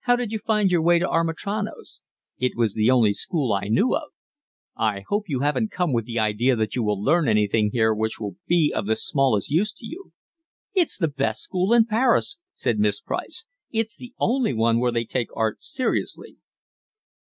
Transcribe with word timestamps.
"How 0.00 0.16
did 0.16 0.32
you 0.32 0.40
find 0.40 0.72
your 0.72 0.82
way 0.82 0.98
to 0.98 1.08
Amitrano's?" 1.08 2.00
"It 2.38 2.56
was 2.56 2.74
the 2.74 2.90
only 2.90 3.12
school 3.12 3.52
I 3.52 3.68
knew 3.68 3.94
of." 3.94 4.10
"I 4.76 5.04
hope 5.06 5.28
you 5.28 5.42
haven't 5.42 5.70
come 5.70 5.92
with 5.92 6.06
the 6.06 6.18
idea 6.18 6.56
that 6.56 6.74
you 6.74 6.82
will 6.82 7.00
learn 7.00 7.28
anything 7.28 7.70
here 7.70 7.94
which 7.94 8.18
will 8.18 8.34
be 8.48 8.72
of 8.74 8.86
the 8.88 8.96
smallest 8.96 9.48
use 9.48 9.72
to 9.74 9.86
you." 9.86 10.10
"It's 10.74 10.98
the 10.98 11.06
best 11.06 11.40
school 11.44 11.72
in 11.72 11.86
Paris," 11.86 12.36
said 12.56 12.80
Miss 12.80 13.00
Price. 13.00 13.44
"It's 13.70 13.96
the 13.96 14.12
only 14.18 14.52
one 14.54 14.80
where 14.80 14.90
they 14.90 15.04
take 15.04 15.28
art 15.36 15.62
seriously." 15.62 16.38